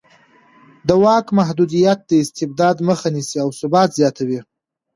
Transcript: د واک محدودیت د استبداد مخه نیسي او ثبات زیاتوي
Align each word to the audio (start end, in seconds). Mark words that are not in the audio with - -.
د 0.87 0.89
واک 1.03 1.25
محدودیت 1.39 1.99
د 2.05 2.11
استبداد 2.23 2.75
مخه 2.89 3.07
نیسي 3.15 3.37
او 3.43 3.49
ثبات 3.59 3.89
زیاتوي 3.99 4.39